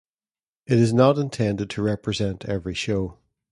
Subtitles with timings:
[0.65, 3.19] It is not intended to represent every show.